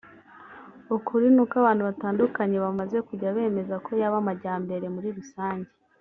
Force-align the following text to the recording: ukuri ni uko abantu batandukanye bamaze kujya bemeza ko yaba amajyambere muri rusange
ukuri 0.95 1.25
ni 1.31 1.39
uko 1.43 1.53
abantu 1.61 1.81
batandukanye 1.89 2.57
bamaze 2.65 2.97
kujya 3.07 3.35
bemeza 3.35 3.75
ko 3.85 3.91
yaba 4.01 4.17
amajyambere 4.23 4.85
muri 4.95 5.09
rusange 5.17 5.71